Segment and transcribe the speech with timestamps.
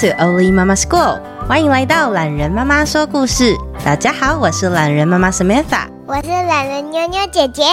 [0.00, 3.54] To Oli Mama School，欢迎来到懒人妈妈说故事。
[3.84, 7.64] 大家好，我是懒人妈妈 Samantha，我是懒人妞妞姐姐。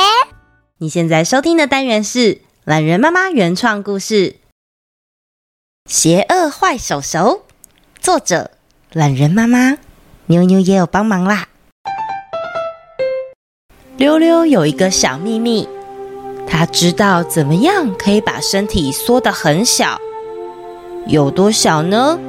[0.79, 4.31] 你现在收听的单元是懒人妈妈原创故事
[5.89, 7.17] 《邪恶坏手手》，
[8.01, 8.51] 作者
[8.91, 9.77] 懒人妈妈，
[10.25, 11.47] 妞妞也有帮忙啦。
[13.95, 15.69] 溜溜有一个小秘密，
[16.45, 19.97] 他知道怎么样可以把身体缩得很小。
[21.07, 22.19] 有多小呢？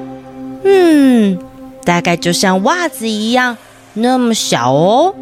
[0.65, 1.39] 嗯，
[1.85, 3.57] 大概就像袜子一样
[3.95, 5.15] 那么小哦。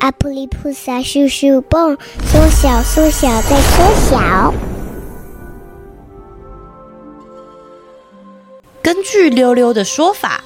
[0.00, 4.52] 阿普利菩萨咻咻蹦，缩小缩小再缩小。
[8.82, 10.42] 根据溜溜的说法，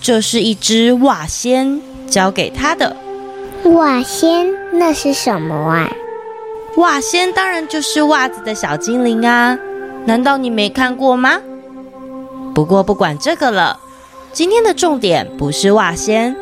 [0.00, 2.94] 这是一只袜仙教给他的。
[3.64, 5.90] 袜仙，那是什么啊？
[6.76, 9.58] 袜仙当然就是袜子的小精灵啊！
[10.04, 11.40] 难道你没看过吗？
[12.54, 13.80] 不过不管这个了，
[14.32, 16.36] 今天的重点不是袜仙，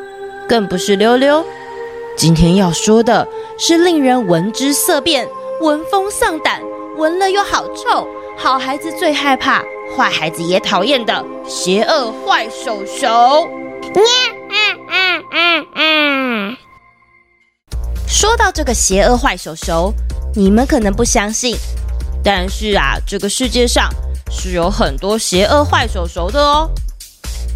[0.48, 1.44] 更不是溜溜。
[2.16, 5.28] 今天要说的是令人闻之色变、
[5.60, 6.60] 闻风丧胆、
[6.96, 9.62] 闻了又好臭、好孩子最害怕、
[9.96, 13.08] 坏孩子也讨厌的邪恶坏手手。
[13.08, 14.00] 啊
[14.50, 14.56] 啊
[15.30, 16.58] 啊啊！
[18.08, 19.92] 说到这个邪恶坏手手，
[20.34, 21.56] 你们可能不相信，
[22.24, 23.88] 但是啊，这个世界上。
[24.30, 26.70] 是有很多邪恶坏手手的哦，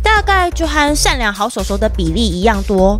[0.03, 2.98] 大概就和善良好手手的比例一样多。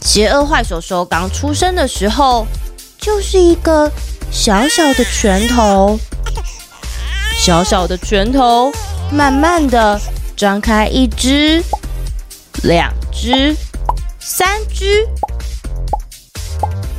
[0.00, 2.46] 邪恶坏手手刚出生的时候，
[2.96, 3.90] 就是一个
[4.30, 5.98] 小小的拳头，
[7.36, 8.72] 小小的拳头，
[9.10, 10.00] 慢慢的
[10.36, 11.62] 张开一只、
[12.62, 13.56] 两只、
[14.20, 15.06] 三只，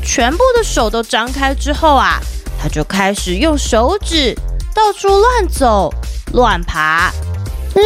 [0.03, 2.19] 全部的手都张开之后啊，
[2.61, 4.37] 他就开始用手指。
[4.77, 5.91] 到处乱走、
[6.33, 7.11] 乱爬，
[7.73, 7.81] 嗯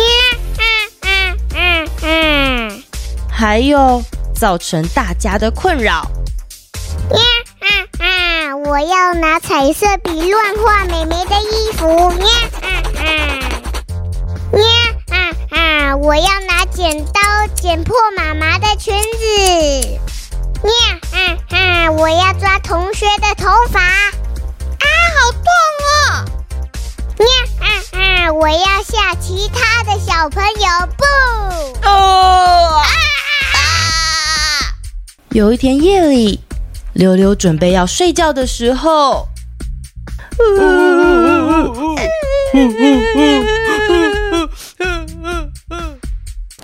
[1.02, 2.84] 嗯嗯嗯，
[3.32, 4.04] 还有
[4.36, 6.06] 造成大家的困扰。
[7.10, 7.18] 嗯
[7.62, 11.88] 嗯嗯，我要拿彩色笔乱画妹妹的衣服。
[11.88, 12.28] 嗯
[12.62, 13.40] 嗯嗯，
[14.52, 14.62] 嗯
[15.12, 17.22] 嗯嗯，我要拿剪刀
[17.56, 20.00] 剪破妈妈的裙子。
[20.64, 20.70] 嗯
[21.14, 23.80] 嗯嗯，我要抓同学的头发。
[23.80, 24.86] 啊，
[25.16, 25.42] 好痛！
[27.22, 27.28] 呀
[27.60, 27.66] 啊
[28.00, 28.32] 啊！
[28.34, 31.04] 我要吓其他的小朋友，不！
[31.88, 32.94] 哦啊
[33.54, 33.60] 啊！
[35.30, 36.40] 有一天夜里，
[36.94, 39.28] 溜溜准备要睡觉的时候，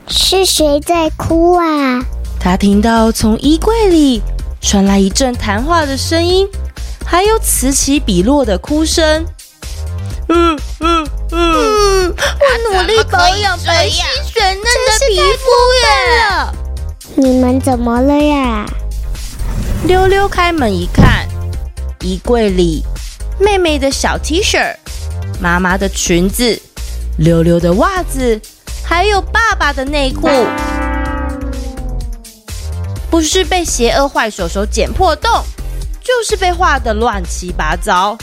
[0.08, 2.02] 是谁在哭啊？
[2.40, 4.22] 他听到从衣柜里
[4.62, 6.48] 传来一阵谈话的声音，
[7.06, 9.26] 还有此起彼落的哭声。
[10.30, 14.02] 嗯嗯嗯，我努力保养白皙
[14.32, 15.48] 水嫩的皮肤
[15.84, 15.88] 耶。
[17.16, 18.66] 你们怎么了呀？
[19.86, 21.28] 溜溜开门一看，
[22.02, 22.84] 衣柜里
[23.40, 24.76] 妹妹的小 T 恤、
[25.40, 26.60] 妈妈的裙子、
[27.18, 28.40] 溜溜的袜子，
[28.84, 30.28] 还有爸爸的内裤，
[33.10, 35.32] 不是被邪恶坏手手剪破洞，
[36.04, 38.18] 就是被画的乱七八糟。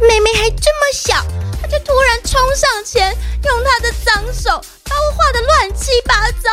[0.00, 1.24] 妹妹还这么小，
[1.58, 4.50] 她就突然冲上前，用他的脏手
[4.84, 6.50] 把我画得乱七八糟。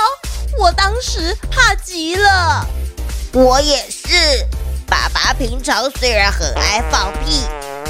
[0.58, 2.66] 我当时怕极了。
[3.34, 4.46] 我也是，
[4.88, 7.44] 爸爸平常虽然很爱放屁，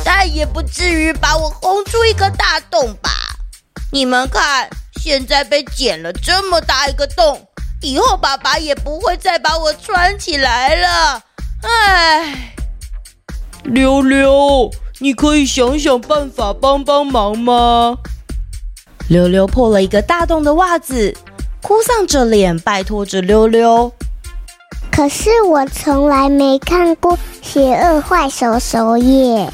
[0.03, 3.11] 但也不至于把我轰出一个大洞吧？
[3.91, 4.67] 你们看，
[4.99, 7.47] 现在被剪了这么大一个洞，
[7.81, 11.21] 以后爸爸也不会再把我穿起来了。
[11.61, 12.55] 唉，
[13.65, 14.71] 溜溜。
[15.01, 17.97] 你可以想想办法帮帮忙吗？
[19.07, 21.15] 溜溜破了一个大洞的袜子，
[21.61, 23.91] 哭丧着脸拜托着溜溜。
[24.91, 29.49] 可是我从来没看过邪恶坏手手耶。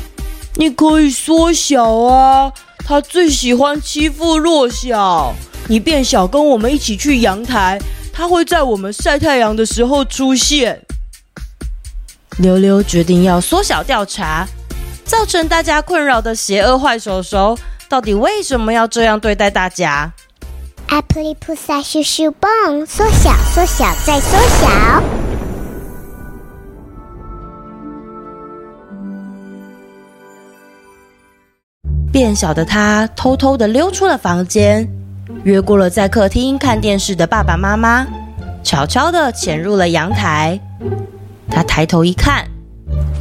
[0.55, 5.35] 你可以缩小啊，他最喜欢欺负弱小。
[5.67, 7.79] 你变小，跟我们一起去阳台，
[8.11, 10.81] 他会在我们晒太阳的时候出现。
[12.39, 14.47] 溜溜决定要缩小调查。
[15.05, 17.57] 造成大家困扰的邪恶坏手手，
[17.87, 20.11] 到底为什么要这样对待大家？
[20.87, 25.03] 阿普利菩萨咻咻蹦，缩小缩小再缩小。
[32.11, 34.87] 变小的他偷偷的溜出了房间，
[35.43, 38.07] 越过了在客厅看电视的爸爸妈妈，
[38.63, 40.59] 悄悄的潜入了阳台。
[41.49, 42.54] 他抬头一看。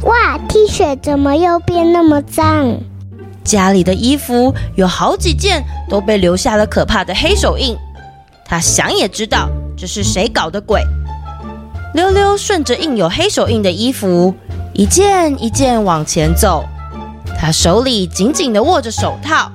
[0.05, 2.77] 哇，T 恤怎么又变那么脏？
[3.43, 7.77] 家里的衣服有好几件都被留下了可怕的黑手印。
[8.43, 10.81] 他想也知道这是谁搞的鬼。
[11.93, 14.33] 溜溜顺着印有黑手印的衣服，
[14.73, 16.65] 一件一件往前走。
[17.39, 19.51] 他手里紧紧地握着手套。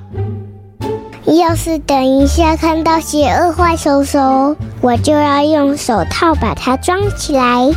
[1.26, 7.70] 要是等一下看到邪恶坏手手，我就要用手套把它装起来，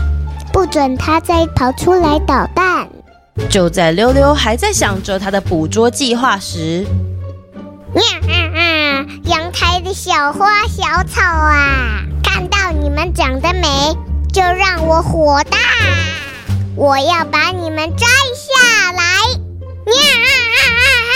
[0.54, 2.88] 不准它再跑出来捣蛋。
[3.50, 6.86] 就在溜溜还在想着他的捕捉计划时，
[7.96, 9.06] 呀啊啊！
[9.24, 13.98] 阳台的小花小草啊，看到你们长得美，
[14.32, 15.58] 就让我火大！
[16.76, 18.06] 我要把你们摘
[18.36, 19.02] 下来！
[19.02, 20.30] 呀啊
[20.60, 20.70] 啊
[21.10, 21.16] 啊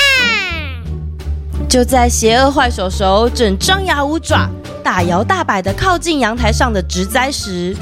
[1.61, 1.69] 啊！
[1.69, 4.49] 就在邪恶坏手手正张牙舞爪、
[4.83, 7.75] 大摇大摆的靠近阳台上的植栽时，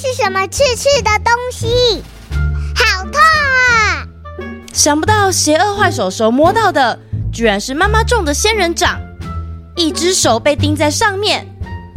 [0.00, 2.02] 是什么刺刺的东西？
[2.74, 4.08] 好痛啊！
[4.72, 6.98] 想不到邪恶坏手手摸到的，
[7.30, 8.98] 居然是妈妈种的仙人掌，
[9.76, 11.46] 一只手被钉在上面。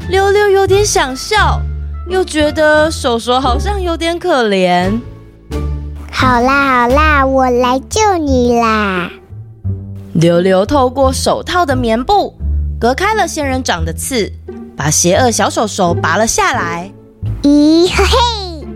[0.09, 1.61] 溜溜有点想笑，
[2.09, 4.99] 又觉得手手好像有点可怜。
[6.11, 9.09] 好啦好啦，我来救你啦！
[10.11, 12.37] 溜溜透过手套的棉布
[12.77, 14.29] 隔开了仙人掌的刺，
[14.75, 16.91] 把邪恶小手手拔了下来。
[17.43, 18.67] 咦嘿嘿！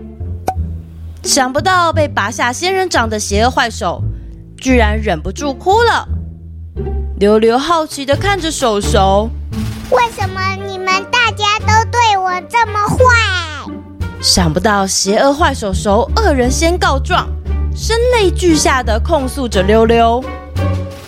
[1.22, 4.02] 想不到被拔下仙人掌的邪恶坏手，
[4.58, 6.06] 居然忍不住哭了。
[7.18, 9.30] 溜溜好奇地看着手手，
[9.90, 13.72] 为什么你们大家都对我这么坏？
[14.20, 17.26] 想不到邪恶坏手手恶人先告状，
[17.74, 20.22] 声泪俱下的控诉着溜溜。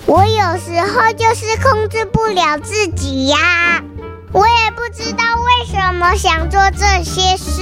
[0.06, 3.84] 我有时候就是控制不了自己呀，
[4.32, 5.66] 我也不知道为
[6.00, 7.60] 么想做这些事，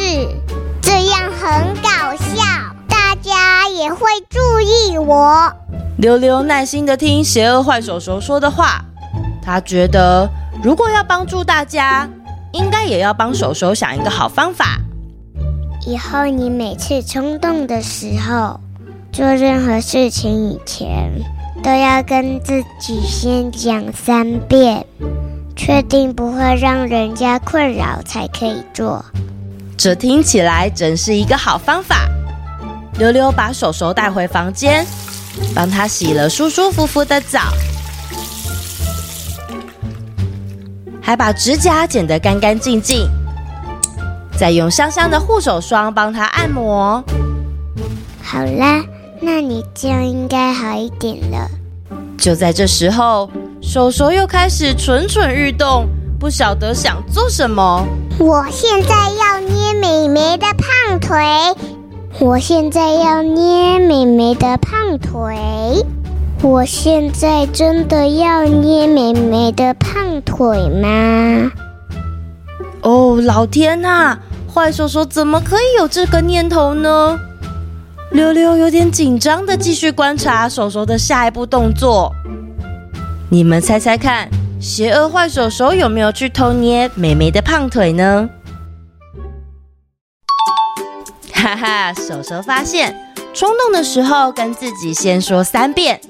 [0.81, 2.45] 这样很搞笑，
[2.89, 5.53] 大家也会注意我。
[5.97, 8.85] 溜溜耐心地听邪恶坏手手说的话，
[9.43, 10.31] 他觉得
[10.63, 12.09] 如果要帮助大家，
[12.53, 14.79] 应该也要帮手手想一个好方法。
[15.85, 18.61] 以后你每次冲动的时候，
[19.11, 21.11] 做任何事情以前，
[21.61, 24.87] 都要跟自己先讲三遍，
[25.59, 29.05] 确定不会让人家困扰才可以做。
[29.77, 32.09] 这听起来真是一个好方法。
[32.99, 34.87] 溜溜把手手带回房间，
[35.55, 37.41] 帮他洗了舒舒服服的澡，
[41.03, 43.09] 还把指甲剪得干干净净，
[44.39, 47.03] 再用香香的护手霜帮他按摩。
[48.23, 48.83] 好啦。
[49.21, 51.51] 那你这样应该好一点了。
[52.17, 53.29] 就在这时候，
[53.61, 55.87] 手手又开始蠢蠢欲动，
[56.19, 57.85] 不晓得想做什么。
[58.19, 61.25] 我现在要捏美美的胖腿，
[62.21, 65.37] 我现在要捏美美的胖腿，
[66.41, 71.51] 我现在真的要捏美美的胖腿吗？
[72.83, 74.17] 哦，老天呐！
[74.55, 77.19] 坏手手怎么可以有这个念头呢？
[78.11, 82.13] 溜溜有点紧张的继续观察手手的下一步动作。
[83.31, 84.27] 你们猜猜看，
[84.59, 88.31] 邪恶坏手手有没有去偷捏美美的胖腿呢？
[91.35, 92.97] 哈哈，手手发现，
[93.35, 96.01] 冲动的时候跟自己先说三遍，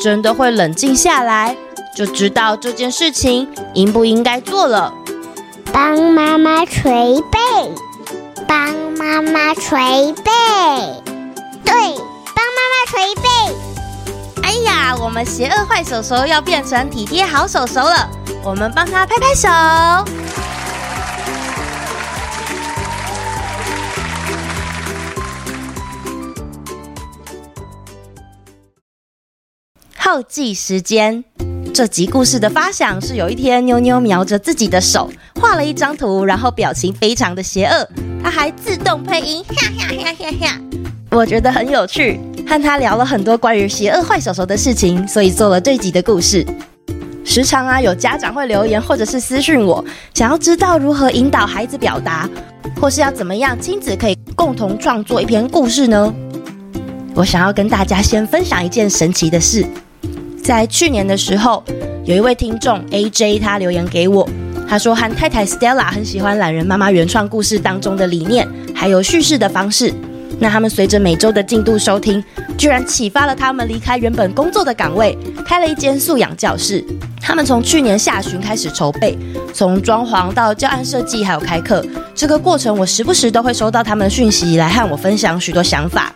[0.00, 1.56] 真的会冷静下来，
[1.96, 4.94] 就知道这件事情应不应该做了。
[5.72, 7.38] 帮妈妈捶背，
[8.46, 10.30] 帮妈妈捶背。
[11.64, 13.67] 对，帮妈妈捶背。
[14.78, 18.08] 啊，我们邪恶坏手手要变成体贴好手手了，
[18.44, 19.48] 我们帮他拍拍手。
[29.98, 31.24] 后记时间，
[31.74, 37.88] 这集故事的发想是有一天妞妞瞄着自己的手画了一张图，然后表情非常的邪恶，
[38.22, 39.54] 他还自动配音，哈
[40.18, 40.60] 哈哈。
[41.10, 46.46] 我觉得很有趣，和他聊了很多关于邪恶坏手手的事情，所以做了这集的故事。
[47.22, 52.26] 时常啊，有家长会留言或者是私讯我，想要知道如何引导孩子表达，
[52.80, 56.14] 或是要怎么样亲子可以共同创作一篇故事呢？
[57.14, 59.66] 我想要跟大家先分享一件神奇的事，
[60.42, 61.62] 在去年的时候，
[62.06, 64.26] 有一位听众 AJ 他留言给我，
[64.66, 69.92] 他说和太太 Stella 很喜欢懒人妈妈原创故事当中的理念，还有叙事的方式。
[70.40, 72.22] 那他们随着每周的进度收听，
[72.56, 76.84] 居然启发了他们离开原本工作的岗位，开了一间素养教室。
[77.20, 79.18] 他们从去年下旬开始筹备，
[79.52, 86.14] 从装潢到教案设计，还有开课，这个过程我时不时都会收到他们的讯息来和我分享许多想法。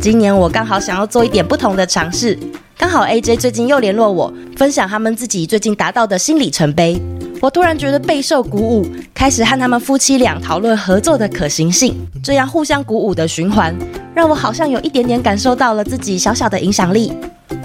[0.00, 2.38] 今年我刚好想要做一点不同的尝试，
[2.78, 6.96] 刚好 AJ 最近又联络我，分享他们自己最近达到的新里程碑。
[7.40, 11.94] 我突然觉得备受鼓舞，开始和他们夫妻俩讨论合作的可行性。
[12.22, 13.72] 这样互相鼓舞的循环，
[14.12, 17.12] 让我好像有一点点感受到了自己小小的影响力。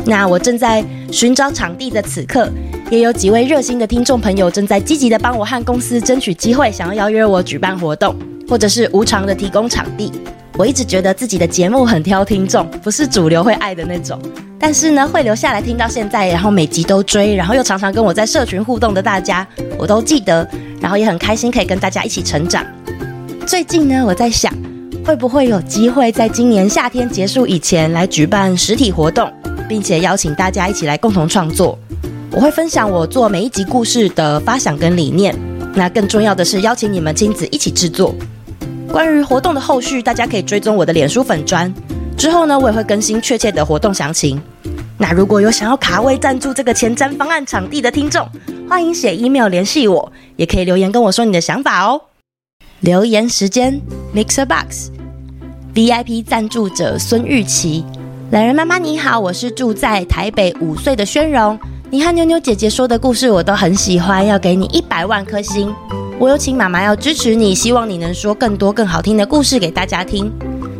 [0.05, 2.47] 那我正在寻找场地的此刻，
[2.91, 8.15] 也有几位热心的听众朋友正在积极的帮我和公司争取机会，想要邀约我举办活动，
[8.47, 10.11] 或者是无偿的提供场地。
[10.55, 14.19] 我一直觉得自己的节目很挑听众，不是主流会爱的那种。
[14.59, 19.45] 但是呢，会留下来听到现在，然后每集都追，然后又常常跟我在社群互动的大家，
[19.77, 20.47] 我都记得，
[20.79, 22.63] 然后也很开心可以跟大家一起成长。
[23.47, 24.53] 最近呢，我在想，
[25.03, 29.29] 会不会有机会在今年夏天结束以前来举办实体活动，
[29.67, 31.77] 并且邀请大家一起来共同创作。
[32.31, 35.35] 我会分享我做每一集故事的发想跟理念。
[35.73, 38.15] 那更重要的是，邀请你们亲子一起制作。
[38.93, 41.73] 关于活动的后续，大家可以追踪我的脸书粉砖。
[42.15, 44.39] 之后呢，我也会更新确切的活动详情。
[44.99, 48.23] 那如果有想要卡位赞助这个前瞻方案场地的听众，
[48.69, 51.99] 欢迎写 email 联系我，也可以留言跟我说你的想法哦。
[52.81, 53.81] 留言时间
[54.13, 57.83] ，Mixer Box，VIP 赞助者孙玉琪，
[58.29, 61.59] 懒人妈妈你好，我是住在台北五岁的宣荣，
[61.89, 65.73] 你和妞妞姐姐说的故事我都很喜欢，要给你一百万颗星。
[66.19, 70.31] 我有请妈妈要支持你，希望你能说更多更好听的故事给大家听。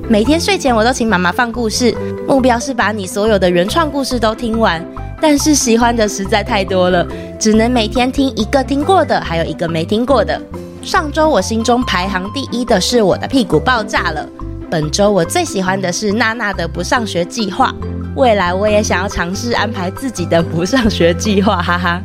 [0.08, 1.94] 每天睡前我都请妈妈放故事，
[2.28, 4.84] 目标是把你所有的原创故事都听完。
[5.20, 7.06] 但是喜欢的实在太多了，
[7.40, 10.40] 只能每天听一个听过的，还有一个没听过的。
[10.82, 14.28] 上周我心中排行第一的是我的屁股爆炸了。
[14.70, 17.74] 本周我最喜欢的是娜娜的不上学计划。
[18.16, 22.02] 未来我也想要尝试安排自己的不上学计划，哈哈。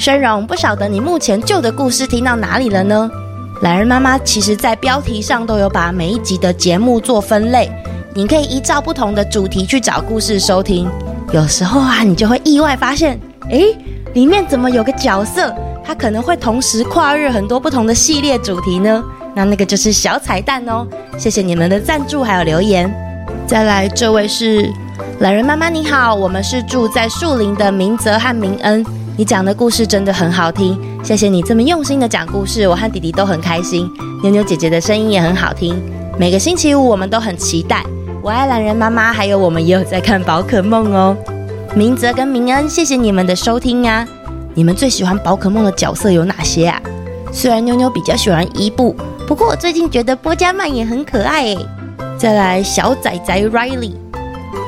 [0.00, 3.10] 申荣，不晓得你目前旧的故事听到哪里了呢？
[3.60, 7.70] 懒人妈妈其实在标题上都有把每一集的节目做分类，
[8.14, 10.88] 你可以依照不同的主题去找故事收听。
[11.32, 13.76] 有时候啊，你就会意外发现，诶，
[14.14, 15.54] 里面怎么有个角色，
[15.84, 19.04] 他可能会同时跨越很多不同的系列主题呢？
[19.34, 20.86] 那那个就是小彩蛋哦。
[21.18, 22.90] 谢谢你们的赞助还有留言。
[23.46, 24.66] 再来，这位是
[25.18, 28.82] 懒人妈妈，你好，我们是住在树林的明泽和明恩。
[29.20, 33.86] 你讲的故事真的很好听，谢谢你这么用心的讲故事，我和弟弟都很开心。
[34.22, 35.78] 妞妞姐姐的声音也很好听，
[36.18, 37.84] 每个星期五我们都很期待。
[38.22, 41.14] 我爱懒人妈妈，还有我们也有在看宝可梦哦。
[41.74, 44.08] 明泽跟明恩，谢谢你们的收听啊！
[44.54, 46.80] 你们最喜欢宝可梦的角色有哪些啊？
[47.30, 48.96] 虽然妞妞比较喜欢伊布，
[49.26, 51.58] 不过我最近觉得波加曼也很可爱诶。
[52.16, 53.92] 再来小仔仔 Riley，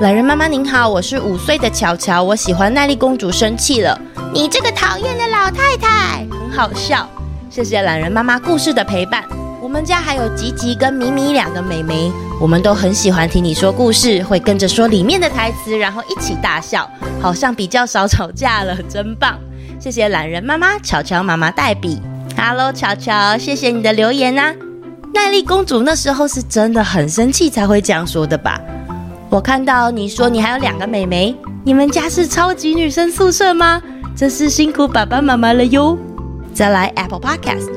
[0.02, 3.98] 懒人妈妈您好，我是五岁的巧巧，我喜欢奈丽公主生气了。
[4.34, 7.06] 你这个讨厌的老太太，很好笑。
[7.50, 9.22] 谢谢懒人妈妈故事的陪伴。
[9.60, 12.10] 我们家还有吉吉跟米米两个妹妹，
[12.40, 19.38] 我们都很喜欢听你说故事，会跟着说里面的台词，然后一起大笑，好像比较少吵架了，真棒。
[19.78, 22.00] 谢谢懒人妈妈，巧巧妈妈代笔。
[22.34, 24.54] Hello，巧巧，谢谢你的留言啊。
[25.12, 28.58] 奈丽公主那时候是真的很生气才会这样说的吧？
[29.28, 33.82] 我看到你说你还有两个妹妹，你们家是超级女生宿舍吗？
[34.14, 35.96] 真是辛苦爸爸妈妈了哟！
[36.52, 37.68] 再来 Apple Podcast，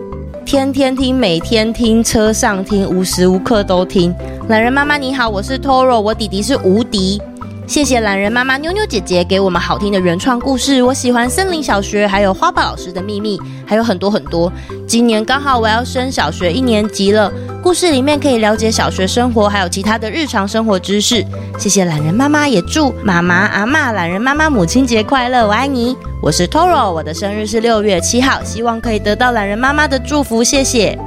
[0.46, 4.14] 天天听，每天听，车上听，无时无刻都听。
[4.50, 7.22] 懒人妈妈你好，我是 Toro，我弟弟是无敌。
[7.66, 14.52] 谢谢懒人妈妈妞妞姐姐给我们好听的原创故事，我喜欢森林小学，还有花豹老师的秘密，还有很多很多。
[14.88, 21.26] 今年刚好我要升小学一年级了，故事里面可以了解小学生活，还有其他的日常生活知识。
[21.58, 25.98] 谢谢懒人妈妈，也祝妈妈、阿嬷、懒人妈妈母亲节快乐，我爱你。
[26.22, 30.98] 我是 Toro，我的生日是六月七号，希望可以得到懒人妈妈的祝福，谢谢。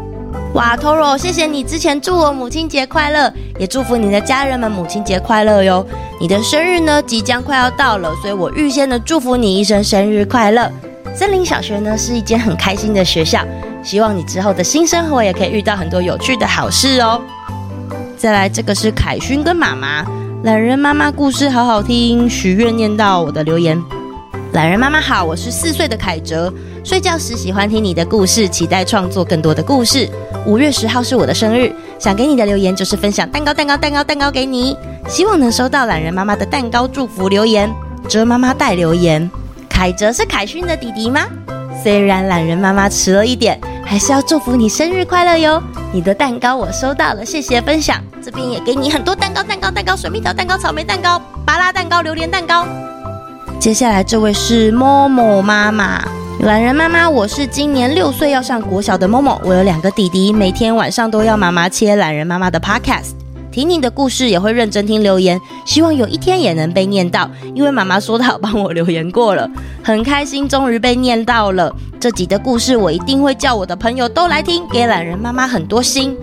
[0.54, 5.86] 哇，Toro，谢谢你之前祝我母亲节快乐，也祝福你的家人们母亲节快乐哟。
[6.20, 10.68] 你的生日呢，即将快要到了，所以我预先的祝福你一声生日快乐。
[11.14, 13.40] 森林小学呢是一间很开心的学校，
[13.82, 17.20] 希望你之后的新生活也可以遇到很多有趣的好事哦。
[18.16, 20.04] 再来，这个是凯勋跟妈妈，
[20.42, 23.80] 懒人妈妈故事好好听，许愿念到我的留言。
[24.52, 30.08] 懒人妈妈好，我是四岁的凯哲，睡觉时喜欢听你的故事，期待创作更多的故事。
[30.46, 37.70] 五月十号是我的生日，想给你的留言就是分享蛋糕，蛋糕，蛋糕，蛋糕给你，希望能收到懒人妈妈的蛋糕祝福留言。
[38.08, 39.30] 哲妈妈带留言，
[39.68, 41.20] 凯哲是凯勋的弟弟吗？
[41.82, 45.62] 虽然懒人妈妈迟了一点，还是要祝福你生日快乐哟。
[45.92, 48.02] 你的蛋糕我收到了，谢谢分享。
[48.22, 52.66] 这边也给你很多蛋糕，蛋糕，蛋糕，水蜜桃蛋糕，草莓蛋糕，芭拉蛋糕，榴莲蛋糕。
[53.60, 56.02] 接下来这位是 Momo 妈妈，
[56.40, 63.17] 懒人妈妈，我是今年六岁要上国小的 Momo，我有两个弟弟，每天晚上都要妈妈切懒人妈妈的 Podcast。
[63.50, 67.28] 听你的故事也会认真听留言，希望有一天也能被念到。
[67.54, 69.48] 因为妈妈说她帮我留言过了，
[69.82, 71.74] 很开心，终于被念到了。
[71.98, 76.16] 这集的故事我一定会叫我的朋友都来听，给懒人妈妈很多心。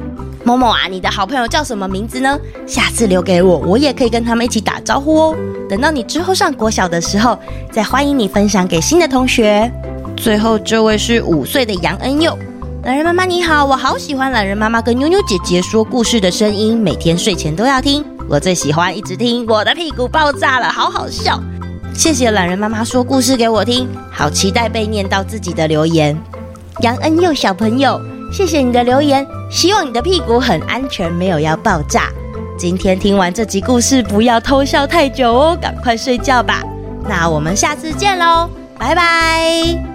[0.44, 2.40] 某某啊，你的好朋友叫什么名字呢？
[2.68, 5.36] 下次留给我，我也可以跟他们一起打招呼哦。
[5.68, 7.38] 等到你之后上国小的时候，
[7.72, 9.70] 再欢迎你分享给新的同学。
[10.16, 12.38] 最后这位是五岁的杨恩佑。
[12.86, 18.06] 懒人妈妈你好，我好喜欢懒人妈妈跟妞妞姐姐说故事的声音，每天睡前都要听。
[18.30, 21.42] 我最喜欢一直听，我的屁股爆炸了，好好笑。
[21.96, 26.16] 谢谢懒人妈妈说故事给我听，好期待被念到自己的留言。
[26.82, 28.00] 杨恩佑小朋友，
[28.32, 32.12] 谢谢你的留言，希望你的屁股很安全，没有要爆炸。
[32.56, 36.62] 今天听完这集故事，不要偷笑太久哦，赶快睡觉吧。
[37.10, 39.95] 那我们下次见喽，拜拜。